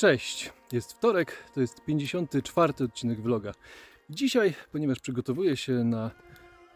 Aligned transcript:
Cześć, 0.00 0.52
jest 0.72 0.92
wtorek, 0.92 1.36
to 1.54 1.60
jest 1.60 1.84
54 1.84 2.72
odcinek 2.84 3.20
vloga. 3.20 3.52
Dzisiaj, 4.10 4.54
ponieważ 4.72 5.00
przygotowuję 5.00 5.56
się 5.56 5.72
na, 5.72 6.10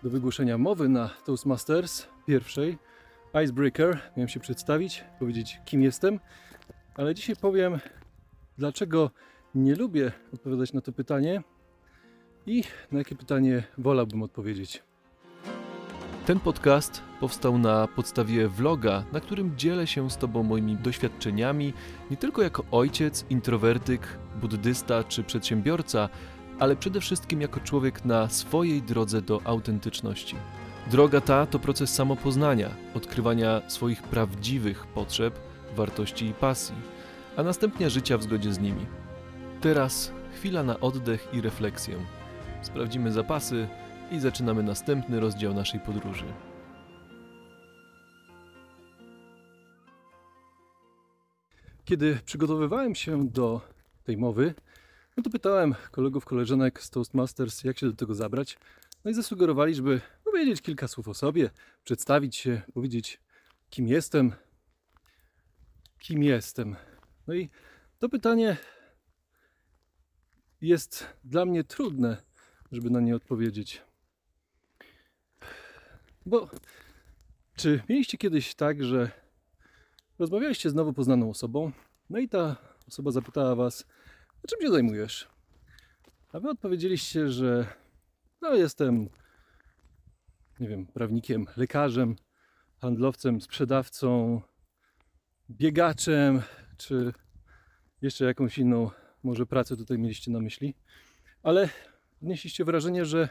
do 0.02 0.10
wygłoszenia 0.10 0.58
mowy 0.58 0.88
na 0.88 1.10
Toastmasters 1.24 2.06
pierwszej, 2.26 2.78
Icebreaker, 3.44 4.00
miałem 4.16 4.28
się 4.28 4.40
przedstawić, 4.40 5.04
powiedzieć 5.18 5.60
kim 5.64 5.82
jestem, 5.82 6.20
ale 6.94 7.14
dzisiaj 7.14 7.36
powiem, 7.36 7.78
dlaczego 8.58 9.10
nie 9.54 9.74
lubię 9.74 10.12
odpowiadać 10.34 10.72
na 10.72 10.80
to 10.80 10.92
pytanie 10.92 11.42
i 12.46 12.64
na 12.92 12.98
jakie 12.98 13.14
pytanie 13.14 13.62
wolałbym 13.78 14.22
odpowiedzieć. 14.22 14.82
Ten 16.26 16.40
podcast 16.40 17.02
powstał 17.20 17.58
na 17.58 17.88
podstawie 17.88 18.48
vloga, 18.48 19.04
na 19.12 19.20
którym 19.20 19.56
dzielę 19.56 19.86
się 19.86 20.10
z 20.10 20.16
Tobą 20.16 20.42
moimi 20.42 20.76
doświadczeniami, 20.76 21.72
nie 22.10 22.16
tylko 22.16 22.42
jako 22.42 22.64
ojciec, 22.70 23.24
introwertyk, 23.30 24.18
buddysta 24.40 25.04
czy 25.04 25.24
przedsiębiorca, 25.24 26.08
ale 26.58 26.76
przede 26.76 27.00
wszystkim 27.00 27.40
jako 27.40 27.60
człowiek 27.60 28.04
na 28.04 28.28
swojej 28.28 28.82
drodze 28.82 29.22
do 29.22 29.40
autentyczności. 29.44 30.36
Droga 30.90 31.20
ta 31.20 31.46
to 31.46 31.58
proces 31.58 31.94
samopoznania, 31.94 32.70
odkrywania 32.94 33.62
swoich 33.68 34.02
prawdziwych 34.02 34.86
potrzeb, 34.86 35.38
wartości 35.76 36.26
i 36.26 36.34
pasji, 36.34 36.76
a 37.36 37.42
następnie 37.42 37.90
życia 37.90 38.18
w 38.18 38.22
zgodzie 38.22 38.52
z 38.52 38.58
nimi. 38.58 38.86
Teraz 39.60 40.12
chwila 40.34 40.62
na 40.62 40.80
oddech 40.80 41.28
i 41.32 41.40
refleksję. 41.40 41.96
Sprawdzimy 42.62 43.12
zapasy 43.12 43.68
i 44.10 44.20
zaczynamy 44.20 44.62
następny 44.62 45.20
rozdział 45.20 45.54
naszej 45.54 45.80
podróży. 45.80 46.24
Kiedy 51.84 52.18
przygotowywałem 52.24 52.94
się 52.94 53.28
do 53.28 53.60
tej 54.04 54.16
mowy, 54.16 54.54
no 55.16 55.22
to 55.22 55.30
pytałem 55.30 55.74
kolegów, 55.90 56.24
koleżanek 56.24 56.82
z 56.82 56.90
Toastmasters, 56.90 57.64
jak 57.64 57.78
się 57.78 57.86
do 57.86 57.92
tego 57.92 58.14
zabrać. 58.14 58.58
No 59.04 59.10
i 59.10 59.14
zasugerowali, 59.14 59.74
żeby 59.74 60.00
powiedzieć 60.24 60.62
kilka 60.62 60.88
słów 60.88 61.08
o 61.08 61.14
sobie, 61.14 61.50
przedstawić 61.84 62.36
się, 62.36 62.62
powiedzieć, 62.74 63.20
kim 63.70 63.88
jestem. 63.88 64.32
Kim 65.98 66.22
jestem. 66.22 66.76
No 67.26 67.34
i 67.34 67.50
to 67.98 68.08
pytanie 68.08 68.56
jest 70.60 71.06
dla 71.24 71.44
mnie 71.44 71.64
trudne, 71.64 72.16
żeby 72.72 72.90
na 72.90 73.00
nie 73.00 73.16
odpowiedzieć. 73.16 73.82
Bo 76.26 76.50
czy 77.56 77.82
mieliście 77.88 78.18
kiedyś 78.18 78.54
tak, 78.54 78.84
że 78.84 79.10
rozmawialiście 80.18 80.70
z 80.70 80.74
nowo 80.74 80.92
poznaną 80.92 81.30
osobą, 81.30 81.72
no 82.10 82.18
i 82.18 82.28
ta 82.28 82.56
osoba 82.88 83.10
zapytała 83.10 83.54
was, 83.54 83.86
czym 84.48 84.60
się 84.60 84.70
zajmujesz? 84.70 85.28
A 86.32 86.40
wy 86.40 86.50
odpowiedzieliście, 86.50 87.28
że 87.28 87.66
no 88.40 88.54
jestem, 88.54 89.08
nie 90.60 90.68
wiem, 90.68 90.86
prawnikiem, 90.86 91.46
lekarzem, 91.56 92.16
handlowcem, 92.80 93.40
sprzedawcą, 93.40 94.40
biegaczem, 95.50 96.42
czy 96.76 97.12
jeszcze 98.02 98.24
jakąś 98.24 98.58
inną 98.58 98.90
może 99.22 99.46
pracę 99.46 99.76
tutaj 99.76 99.98
mieliście 99.98 100.30
na 100.30 100.40
myśli. 100.40 100.74
Ale 101.42 101.68
odnieśliście 102.22 102.64
wrażenie, 102.64 103.04
że 103.04 103.28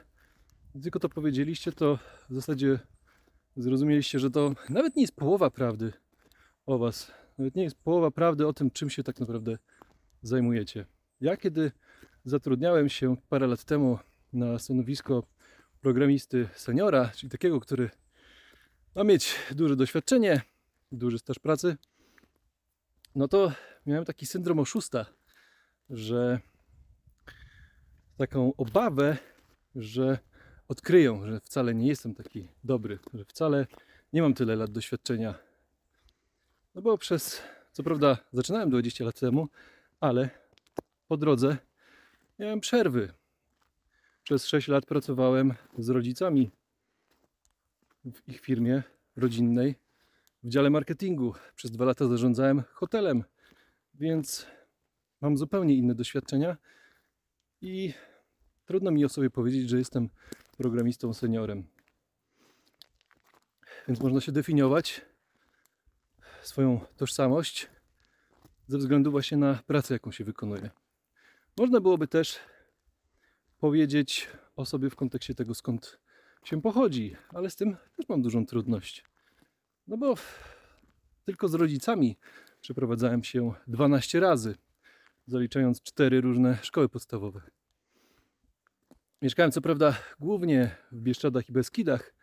gdy 0.76 0.84
tylko 0.84 1.00
to 1.00 1.10
powiedzieliście, 1.10 1.72
to 1.72 2.00
w 2.30 2.34
zasadzie 2.34 2.80
zrozumieliście, 3.58 4.20
że 4.20 4.32
to 4.32 4.54
nawet 4.70 4.96
nie 4.96 5.02
jest 5.02 5.16
połowa 5.16 5.50
prawdy 5.50 5.94
o 6.66 6.78
Was. 6.78 7.12
Nawet 7.38 7.56
nie 7.56 7.64
jest 7.64 7.76
połowa 7.76 8.12
prawdy 8.12 8.48
o 8.48 8.54
tym, 8.54 8.72
czym 8.72 8.90
się 8.90 9.04
tak 9.04 9.20
naprawdę 9.20 9.58
zajmujecie. 10.22 10.86
Ja, 11.22 11.38
kiedy 11.38 11.72
zatrudniałem 12.26 12.90
się 12.90 13.18
parę 13.30 13.48
lat 13.48 13.64
temu 13.64 14.00
na 14.34 14.60
stanowisko 14.60 15.24
programisty 15.82 16.50
seniora, 16.56 17.12
czyli 17.16 17.30
takiego, 17.30 17.60
który 17.60 17.90
ma 18.96 19.04
mieć 19.04 19.36
duże 19.52 19.76
doświadczenie, 19.76 20.42
duży 20.92 21.20
staż 21.20 21.40
pracy, 21.40 21.78
no 23.16 23.28
to 23.28 23.52
miałem 23.86 24.06
taki 24.06 24.26
syndrom 24.26 24.60
oszusta, 24.60 25.06
że 25.90 26.40
taką 28.18 28.54
obawę, 28.56 29.18
że 29.76 30.20
odkryją, 30.68 31.26
że 31.26 31.40
wcale 31.40 31.76
nie 31.76 31.88
jestem 31.88 32.16
taki 32.16 32.48
dobry, 32.64 33.00
że 33.14 33.26
wcale 33.26 33.68
nie 34.14 34.22
mam 34.22 34.34
tyle 34.34 34.56
lat 34.56 34.72
doświadczenia. 34.72 35.36
No 36.76 36.82
bo 36.82 36.98
przez, 36.98 37.42
co 37.72 37.84
prawda, 37.84 38.18
zaczynałem 38.34 38.70
20 38.70 39.06
lat 39.06 39.20
temu, 39.20 39.48
ale 40.00 40.30
po 41.08 41.18
drodze 41.18 41.58
miałem 42.40 42.60
przerwy. 42.60 43.14
Przez 44.24 44.48
6 44.48 44.68
lat 44.68 44.86
pracowałem 44.86 45.54
z 45.78 45.90
rodzicami 45.90 46.52
w 48.06 48.30
ich 48.30 48.40
firmie 48.40 48.84
rodzinnej 49.16 49.76
w 50.44 50.50
dziale 50.50 50.70
marketingu. 50.70 51.34
Przez 51.56 51.72
dwa 51.72 51.86
lata 51.86 52.08
zarządzałem 52.08 52.64
hotelem, 52.74 53.24
więc 53.94 54.48
mam 55.22 55.38
zupełnie 55.38 55.76
inne 55.76 55.96
doświadczenia 55.96 56.58
i 57.62 57.94
trudno 58.66 58.92
mi 58.92 59.06
o 59.06 59.10
sobie 59.10 59.30
powiedzieć, 59.30 59.70
że 59.70 59.78
jestem 59.78 60.10
programistą 60.64 61.14
seniorem. 61.14 61.64
Więc 63.88 64.00
można 64.00 64.22
się 64.22 64.32
definiować 64.32 65.02
swoją 66.42 66.80
tożsamość 66.98 67.70
ze 68.68 68.78
względu 68.78 69.12
właśnie 69.12 69.38
na 69.38 69.64
pracę, 69.68 69.94
jaką 69.94 70.12
się 70.12 70.24
wykonuje. 70.24 70.70
Można 71.58 71.82
byłoby 71.82 72.08
też 72.08 72.40
powiedzieć 73.60 74.28
o 74.56 74.66
sobie 74.66 74.90
w 74.90 74.96
kontekście 74.96 75.36
tego, 75.36 75.56
skąd 75.56 76.00
się 76.44 76.62
pochodzi, 76.62 77.16
ale 77.30 77.50
z 77.50 77.56
tym 77.56 77.78
też 77.98 78.10
mam 78.10 78.22
dużą 78.22 78.46
trudność. 78.46 79.04
No 79.88 79.98
bo 79.98 80.16
tylko 81.26 81.48
z 81.48 81.54
rodzicami 81.54 82.18
przeprowadzałem 82.62 83.24
się 83.24 83.54
12 83.68 84.20
razy, 84.20 84.56
zaliczając 85.28 85.82
cztery 85.82 86.22
różne 86.22 86.58
szkoły 86.62 86.90
podstawowe. 86.90 87.42
Mieszkałem 89.24 89.52
co 89.52 89.62
prawda 89.62 89.98
głównie 90.20 90.76
w 90.92 91.02
Bieszczadach 91.02 91.50
i 91.50 91.52
Beskidach, 91.52 92.14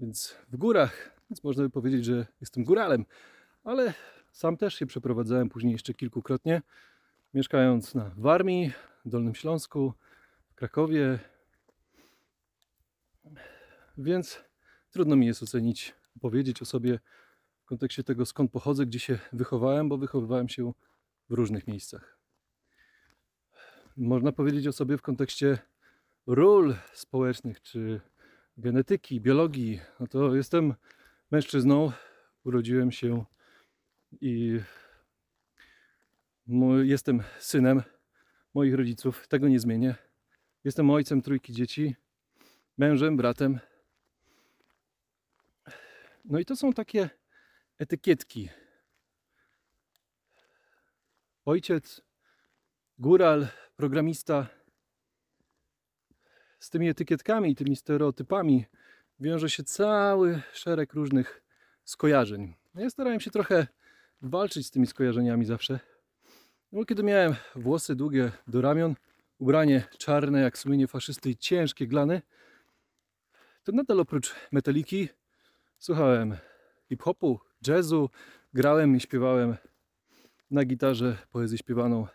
więc 0.00 0.36
w 0.52 0.56
górach, 0.56 1.20
więc 1.30 1.44
można 1.44 1.62
by 1.62 1.70
powiedzieć, 1.70 2.04
że 2.04 2.26
jestem 2.40 2.64
góralem, 2.64 3.04
ale 3.64 3.94
sam 4.32 4.56
też 4.56 4.74
się 4.74 4.86
przeprowadzałem 4.86 5.48
później 5.48 5.72
jeszcze 5.72 5.94
kilkukrotnie, 5.94 6.62
mieszkając 7.34 7.94
na 7.94 8.10
Warmii, 8.16 8.72
Dolnym 9.04 9.34
Śląsku, 9.34 9.92
w 10.48 10.54
Krakowie, 10.54 11.18
więc 13.98 14.44
trudno 14.90 15.16
mi 15.16 15.26
jest 15.26 15.42
ocenić, 15.42 15.94
powiedzieć 16.20 16.62
o 16.62 16.64
sobie 16.64 16.98
w 17.62 17.64
kontekście 17.64 18.04
tego, 18.04 18.26
skąd 18.26 18.52
pochodzę, 18.52 18.86
gdzie 18.86 18.98
się 18.98 19.18
wychowałem, 19.32 19.88
bo 19.88 19.98
wychowywałem 19.98 20.48
się 20.48 20.72
w 21.30 21.32
różnych 21.32 21.66
miejscach. 21.66 22.18
Można 23.96 24.32
powiedzieć 24.32 24.66
o 24.66 24.72
sobie 24.72 24.98
w 24.98 25.02
kontekście 25.02 25.58
ról 26.26 26.74
społecznych, 26.92 27.62
czy 27.62 28.00
genetyki, 28.56 29.20
biologii, 29.20 29.80
no 30.00 30.06
to 30.06 30.34
jestem 30.34 30.74
mężczyzną, 31.30 31.92
urodziłem 32.44 32.92
się 32.92 33.24
i 34.20 34.60
jestem 36.82 37.22
synem 37.38 37.82
moich 38.54 38.74
rodziców, 38.74 39.28
tego 39.28 39.48
nie 39.48 39.60
zmienię. 39.60 39.94
Jestem 40.64 40.90
ojcem 40.90 41.22
trójki 41.22 41.52
dzieci, 41.52 41.96
mężem, 42.78 43.16
bratem. 43.16 43.60
No 46.24 46.38
i 46.38 46.44
to 46.44 46.56
są 46.56 46.72
takie 46.72 47.10
etykietki. 47.78 48.48
Ojciec, 51.44 52.02
góral, 52.98 53.46
programista, 53.76 54.46
z 56.64 56.70
tymi 56.70 56.88
etykietkami 56.88 57.50
i 57.50 57.54
tymi 57.54 57.76
stereotypami 57.76 58.64
wiąże 59.20 59.50
się 59.50 59.64
cały 59.64 60.40
szereg 60.52 60.92
różnych 60.92 61.42
skojarzeń. 61.84 62.54
Ja 62.74 62.90
starałem 62.90 63.20
się 63.20 63.30
trochę 63.30 63.66
walczyć 64.22 64.66
z 64.66 64.70
tymi 64.70 64.86
skojarzeniami 64.86 65.44
zawsze. 65.44 65.80
No, 66.72 66.84
kiedy 66.84 67.02
miałem 67.02 67.34
włosy 67.56 67.96
długie 67.96 68.32
do 68.46 68.60
ramion, 68.60 68.94
ubranie 69.38 69.84
czarne 69.98 70.40
jak 70.40 70.58
sumienie 70.58 70.86
faszysty 70.86 71.30
i 71.30 71.36
ciężkie 71.36 71.86
glany, 71.86 72.22
to 73.64 73.72
nadal 73.72 74.00
oprócz 74.00 74.34
metaliki 74.52 75.08
słuchałem 75.78 76.36
hip-hopu, 76.88 77.40
jazzu, 77.66 78.10
grałem 78.54 78.96
i 78.96 79.00
śpiewałem 79.00 79.56
na 80.50 80.64
gitarze 80.64 81.16
poezję 81.30 81.58
śpiewaną 81.58 82.06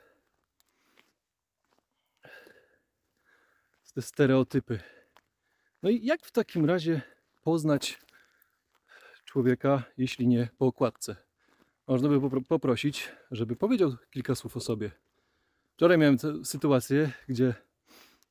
te 3.99 4.03
stereotypy. 4.03 4.79
No 5.83 5.89
i 5.89 6.05
jak 6.05 6.25
w 6.25 6.31
takim 6.31 6.65
razie 6.65 7.01
poznać 7.41 7.99
człowieka, 9.25 9.83
jeśli 9.97 10.27
nie 10.27 10.49
po 10.57 10.65
okładce? 10.65 11.15
można 11.87 12.09
by 12.09 12.19
popro- 12.19 12.45
poprosić, 12.47 13.09
żeby 13.31 13.55
powiedział 13.55 13.95
kilka 14.11 14.35
słów 14.35 14.57
o 14.57 14.59
sobie. 14.59 14.91
Wczoraj 15.75 15.97
miałem 15.97 16.17
sytuację, 16.43 17.11
gdzie 17.27 17.53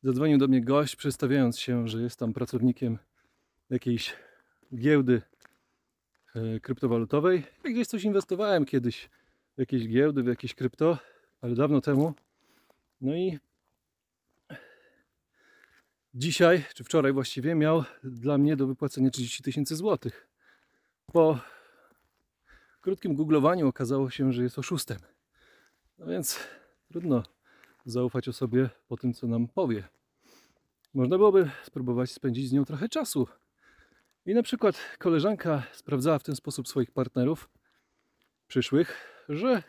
zadzwonił 0.03 0.38
do 0.38 0.49
mnie 0.49 0.61
gość, 0.61 0.97
przedstawiając 0.97 1.59
się, 1.59 1.88
że 1.88 2.03
jest 2.03 2.19
tam 2.19 2.32
pracownikiem 2.32 2.99
jakiejś 3.70 4.17
giełdy 4.75 5.23
e, 6.35 6.61
kryptowalutowej. 6.61 7.43
Ja 7.65 7.70
gdzieś 7.70 7.87
coś 7.87 8.05
inwestowałem 8.05 8.65
kiedyś 8.65 9.11
w 9.56 9.59
jakieś 9.59 9.88
giełdy, 9.88 10.23
w 10.23 10.26
jakieś 10.26 10.55
krypto, 10.55 10.99
ale 11.41 11.55
dawno 11.55 11.81
temu. 11.81 12.15
No 13.00 13.15
i 13.15 13.38
dzisiaj, 16.19 16.65
czy 16.75 16.85
wczoraj 16.85 17.12
właściwie, 17.12 17.55
miał 17.55 17.85
dla 18.05 18.38
mnie 18.38 18.56
do 18.56 18.67
wypłacenia 18.67 19.11
30 19.11 19.43
tysięcy 19.43 19.76
złotych. 19.76 20.29
Po 21.12 21.38
krótkim 22.81 23.15
googlowaniu 23.15 23.69
okazało 23.69 24.11
się, 24.11 24.32
że 24.32 24.43
jest 24.43 24.59
oszustem. 24.59 24.99
No 25.99 26.06
więc 26.06 26.38
trudno 26.88 27.23
zaufać 27.87 28.29
osobie 28.29 28.70
po 28.88 28.97
tym, 28.97 29.15
co 29.15 29.26
nam 29.26 29.49
powie. 29.49 29.88
Można 30.94 31.19
byłoby 31.19 31.50
spróbować 31.65 32.11
spędzić 32.11 32.49
z 32.49 32.53
nią 32.53 32.65
trochę 32.65 32.88
czasu. 32.88 33.26
I 34.26 34.35
na 34.35 34.43
przykład 34.43 34.76
koleżanka 34.99 35.62
sprawdzała 35.73 36.19
w 36.19 36.23
ten 36.23 36.37
sposób 36.37 36.69
swoich 36.69 36.91
partnerów 36.91 37.49
przyszłych, 38.47 38.97
że 39.29 39.62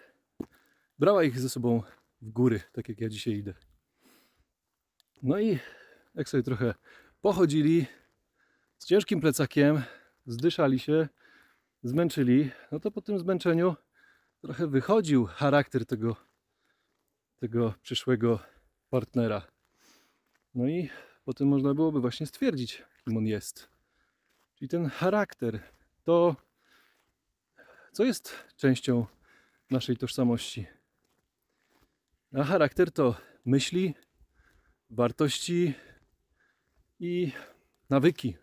brała 1.00 1.24
ich 1.24 1.40
ze 1.40 1.50
sobą 1.50 1.84
w 2.22 2.30
góry, 2.30 2.62
tak 2.74 2.90
jak 2.90 3.02
ja 3.02 3.10
dzisiaj 3.10 3.34
idę. 3.34 3.54
No 5.24 5.40
i 5.40 5.60
jak 6.16 6.30
sobie 6.30 6.44
trochę 6.44 6.74
pochodzili 7.22 7.86
z 8.78 8.86
ciężkim 8.86 9.22
plecakiem, 9.22 9.82
zdyszali 10.26 10.80
się, 10.80 11.08
zmęczyli, 11.84 12.52
no 12.72 12.80
to 12.80 12.92
po 12.92 13.02
tym 13.02 13.20
zmęczeniu 13.20 13.76
trochę 14.42 14.68
wychodził 14.68 15.26
charakter 15.26 15.86
tego, 15.86 16.16
tego 17.40 17.74
przyszłego 17.82 18.40
partnera. 18.90 19.48
No 20.56 20.68
i 20.68 20.90
potem 21.26 21.48
można 21.48 21.74
byłoby 21.74 22.02
właśnie 22.02 22.28
stwierdzić, 22.28 22.84
kim 23.04 23.18
on 23.18 23.26
jest. 23.26 23.70
Czyli 24.56 24.70
ten 24.70 24.90
charakter 24.90 25.60
to, 26.04 26.36
co 27.92 28.04
jest 28.04 28.36
częścią 28.58 29.06
naszej 29.72 29.98
tożsamości. 29.98 30.68
A 32.34 32.44
charakter 32.44 32.92
to 32.92 33.16
myśli, 33.46 33.94
wartości 34.90 35.74
i 37.00 37.32
nawyki. 37.90 38.38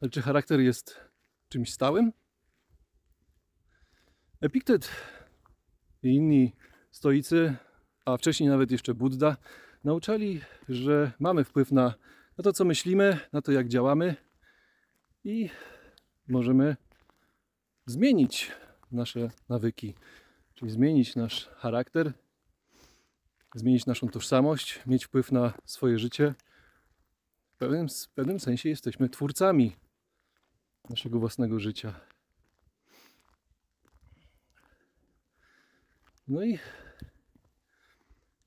Ale 0.00 0.10
czy 0.10 0.22
charakter 0.22 0.60
jest 0.60 1.00
czymś 1.48 1.72
stałym? 1.72 2.12
Epiktet 4.40 4.90
i 6.02 6.08
inni 6.08 6.52
stoicy, 6.90 7.56
a 8.04 8.16
wcześniej 8.16 8.48
nawet 8.48 8.70
jeszcze 8.70 8.94
Buddha, 8.94 9.36
nauczali, 9.84 10.40
że 10.68 11.12
mamy 11.18 11.44
wpływ 11.44 11.72
na, 11.72 11.94
na 12.38 12.44
to, 12.44 12.52
co 12.52 12.64
myślimy, 12.64 13.18
na 13.32 13.42
to, 13.42 13.52
jak 13.52 13.68
działamy 13.68 14.16
i 15.24 15.50
możemy 16.28 16.76
zmienić 17.86 18.52
nasze 18.92 19.30
nawyki, 19.48 19.94
czyli 20.54 20.70
zmienić 20.70 21.16
nasz 21.16 21.48
charakter, 21.48 22.12
zmienić 23.54 23.86
naszą 23.86 24.08
tożsamość, 24.08 24.80
mieć 24.86 25.04
wpływ 25.04 25.32
na 25.32 25.52
swoje 25.64 25.98
życie. 25.98 26.34
W 27.54 27.56
pewnym, 27.56 27.88
w 27.88 28.08
pewnym 28.14 28.40
sensie 28.40 28.68
jesteśmy 28.68 29.08
twórcami 29.08 29.76
naszego 30.90 31.18
własnego 31.18 31.60
życia. 31.60 32.00
No 36.28 36.44
i 36.44 36.58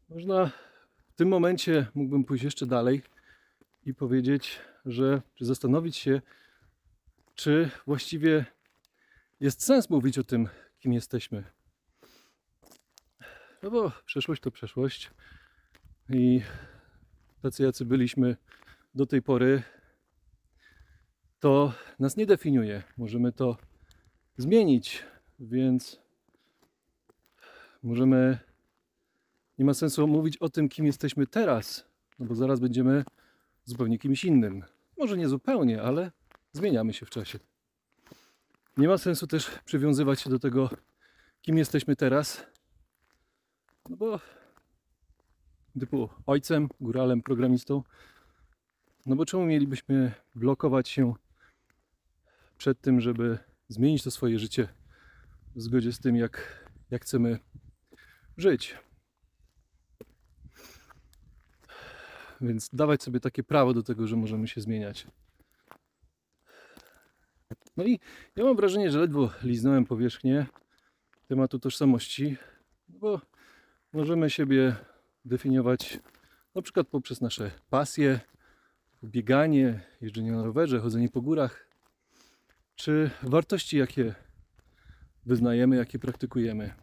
można 0.09 0.51
w 1.07 1.13
tym 1.15 1.27
momencie 1.27 1.87
mógłbym 1.95 2.23
pójść 2.23 2.43
jeszcze 2.43 2.65
dalej 2.65 3.01
i 3.85 3.93
powiedzieć, 3.93 4.59
że 4.85 5.21
czy 5.35 5.45
zastanowić 5.45 5.97
się, 5.97 6.21
czy 7.35 7.69
właściwie 7.85 8.45
jest 9.39 9.63
sens 9.63 9.89
mówić 9.89 10.17
o 10.17 10.23
tym, 10.23 10.49
kim 10.79 10.93
jesteśmy. 10.93 11.54
No 13.65 13.71
bo 13.71 13.91
przeszłość 14.05 14.41
to 14.41 14.51
przeszłość 14.51 15.11
i 16.09 16.41
tacy 17.41 17.63
jacy 17.63 17.85
byliśmy 17.85 18.35
do 18.95 19.05
tej 19.05 19.21
pory, 19.21 19.63
to 21.39 21.73
nas 21.99 22.17
nie 22.17 22.25
definiuje. 22.25 22.83
Możemy 22.97 23.31
to 23.31 23.57
zmienić, 24.37 25.03
więc 25.39 25.99
możemy. 27.83 28.39
Nie 29.57 29.65
ma 29.65 29.73
sensu 29.73 30.07
mówić 30.07 30.37
o 30.37 30.49
tym, 30.49 30.69
kim 30.69 30.85
jesteśmy 30.85 31.27
teraz, 31.27 31.85
no 32.19 32.25
bo 32.25 32.35
zaraz 32.35 32.59
będziemy 32.59 33.03
zupełnie 33.63 33.99
kimś 33.99 34.25
innym. 34.25 34.63
Może 34.97 35.17
nie 35.17 35.29
zupełnie, 35.29 35.81
ale 35.81 36.11
zmieniamy 36.51 36.93
się 36.93 37.05
w 37.05 37.09
czasie. 37.09 37.39
Nie 38.77 38.87
ma 38.87 38.97
sensu 38.97 39.27
też 39.27 39.51
przywiązywać 39.65 40.21
się 40.21 40.29
do 40.29 40.39
tego, 40.39 40.69
kim 41.41 41.57
jesteśmy 41.57 41.95
teraz, 41.95 42.54
no 43.89 43.97
bo 43.97 44.19
typu 45.79 46.09
ojcem, 46.25 46.69
góralem, 46.79 47.21
programistą, 47.21 47.83
no 49.05 49.15
bo 49.15 49.25
czemu 49.25 49.45
mielibyśmy 49.45 50.11
blokować 50.35 50.89
się 50.89 51.13
przed 52.57 52.81
tym, 52.81 53.01
żeby 53.01 53.37
zmienić 53.67 54.03
to 54.03 54.11
swoje 54.11 54.39
życie 54.39 54.67
w 55.55 55.61
zgodzie 55.61 55.93
z 55.93 55.99
tym, 55.99 56.15
jak, 56.15 56.65
jak 56.91 57.01
chcemy 57.03 57.39
żyć. 58.37 58.77
Więc 62.41 62.69
dawać 62.73 63.03
sobie 63.03 63.19
takie 63.19 63.43
prawo 63.43 63.73
do 63.73 63.83
tego, 63.83 64.07
że 64.07 64.15
możemy 64.15 64.47
się 64.47 64.61
zmieniać. 64.61 65.07
No 67.77 67.83
i 67.83 67.99
ja 68.35 68.43
mam 68.43 68.55
wrażenie, 68.55 68.91
że 68.91 68.99
ledwo 68.99 69.29
liznąłem 69.43 69.85
powierzchnię 69.85 70.45
tematu 71.27 71.59
tożsamości, 71.59 72.37
bo 72.87 73.21
możemy 73.95 74.29
siebie 74.29 74.75
definiować 75.25 75.99
na 76.55 76.61
przykład 76.61 76.87
poprzez 76.87 77.21
nasze 77.21 77.51
pasje, 77.69 78.19
bieganie, 79.03 79.81
jeżdżenie 80.01 80.31
na 80.31 80.43
rowerze, 80.43 80.79
chodzenie 80.79 81.09
po 81.09 81.21
górach, 81.21 81.67
czy 82.75 83.09
wartości, 83.23 83.77
jakie 83.77 84.15
wyznajemy, 85.25 85.75
jakie 85.75 85.99
praktykujemy. 85.99 86.73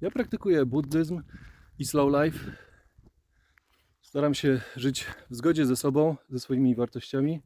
Ja 0.00 0.10
praktykuję 0.10 0.66
buddyzm 0.66 1.22
i 1.78 1.84
slow 1.84 2.24
life. 2.24 2.38
Staram 4.00 4.34
się 4.34 4.60
żyć 4.76 5.06
w 5.30 5.36
zgodzie 5.36 5.66
ze 5.66 5.76
sobą, 5.76 6.16
ze 6.30 6.38
swoimi 6.38 6.74
wartościami 6.74 7.42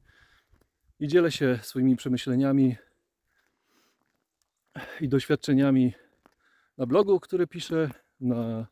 i 0.98 1.08
dzielę 1.08 1.32
się 1.32 1.58
swoimi 1.62 1.96
przemyśleniami 1.96 2.76
i 5.00 5.08
doświadczeniami 5.08 5.92
na 6.78 6.86
blogu, 6.86 7.20
który 7.20 7.46
piszę, 7.46 7.90
na 8.20 8.71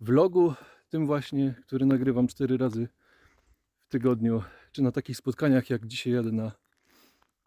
vlogu, 0.00 0.54
tym 0.88 1.06
właśnie, 1.06 1.54
który 1.66 1.86
nagrywam 1.86 2.28
cztery 2.28 2.56
razy 2.56 2.88
w 3.78 3.88
tygodniu, 3.88 4.42
czy 4.72 4.82
na 4.82 4.92
takich 4.92 5.16
spotkaniach, 5.16 5.70
jak 5.70 5.86
dzisiaj 5.86 6.12
jadę 6.12 6.32
na 6.32 6.52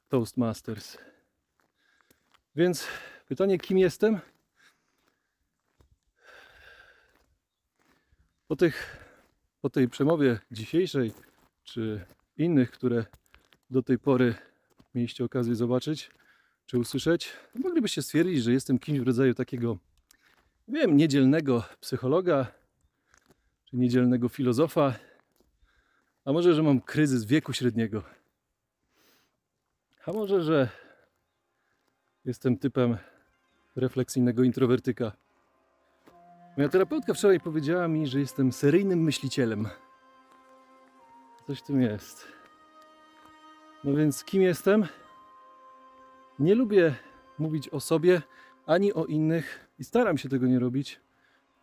Toastmasters. 0.08 0.98
Więc 2.55 2.88
pytanie, 3.27 3.58
kim 3.58 3.77
jestem? 3.77 4.20
Po, 8.48 8.55
tych, 8.55 8.98
po 9.62 9.70
tej 9.70 9.89
przemowie 9.89 10.39
dzisiejszej, 10.51 11.13
czy 11.63 12.05
innych, 12.38 12.72
które 12.72 13.05
do 13.70 13.84
tej 13.84 14.00
pory 14.00 14.36
mieliście 14.96 15.25
okazję 15.25 15.55
zobaczyć, 15.55 16.12
czy 16.65 16.79
usłyszeć, 16.79 17.34
moglibyście 17.55 18.01
stwierdzić, 18.01 18.43
że 18.43 18.51
jestem 18.51 18.79
kimś 18.79 19.00
w 19.00 19.08
rodzaju 19.08 19.34
takiego, 19.34 19.77
wiem, 20.72 20.98
niedzielnego 20.98 21.63
psychologa, 21.80 22.48
czy 23.66 23.75
niedzielnego 23.78 24.30
filozofa, 24.30 24.94
a 26.25 26.34
może, 26.34 26.54
że 26.54 26.63
mam 26.63 26.82
kryzys 26.82 27.25
wieku 27.25 27.54
średniego. 27.54 28.04
A 30.06 30.12
może, 30.12 30.44
że 30.44 30.70
jestem 32.25 32.58
typem 32.58 32.98
refleksyjnego 33.75 34.44
introwertyka. 34.44 35.12
Moja 36.58 36.70
terapeutka 36.70 37.13
wczoraj 37.13 37.40
powiedziała 37.40 37.88
mi, 37.88 38.08
że 38.08 38.20
jestem 38.20 38.51
seryjnym 38.51 39.00
myślicielem. 39.00 39.68
Coś 41.48 41.60
w 41.60 41.63
tym 41.63 41.82
jest. 41.82 42.28
No 43.84 43.94
więc 43.94 44.24
kim 44.24 44.42
jestem? 44.42 44.88
Nie 46.40 46.56
lubię 46.56 46.96
mówić 47.40 47.70
o 47.70 47.80
sobie 47.80 48.22
ani 48.66 48.94
o 48.94 49.06
innych 49.06 49.71
i 49.81 49.83
staram 49.83 50.17
się 50.17 50.29
tego 50.29 50.47
nie 50.47 50.59
robić 50.59 51.00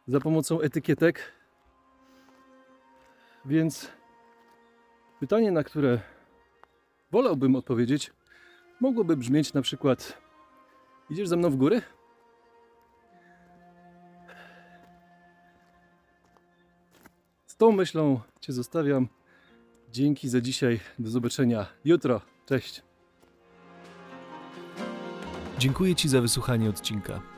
za 0.07 0.21
pomocą 0.21 0.61
etykietek. 0.61 1.33
Więc 3.45 3.89
pytanie, 5.21 5.53
na 5.53 5.65
które 5.65 6.01
wolałbym 7.11 7.57
odpowiedzieć, 7.57 8.13
mogłoby 8.81 9.17
brzmieć 9.17 9.53
na 9.53 9.63
przykład: 9.63 10.19
Idziesz 11.11 11.29
ze 11.29 11.37
mną 11.37 11.51
w 11.51 11.57
góry? 11.57 11.83
Z 17.47 17.57
tą 17.57 17.73
myślą 17.73 18.21
Cię 18.41 18.53
zostawiam. 18.53 19.09
Dzięki 19.91 20.29
za 20.29 20.41
dzisiaj. 20.41 20.81
Do 20.99 21.11
zobaczenia 21.11 21.67
jutro. 21.85 22.21
Cześć. 22.47 22.83
Dziękuję 25.59 25.95
Ci 25.95 26.09
za 26.09 26.21
wysłuchanie 26.21 26.71
odcinka. 26.71 27.38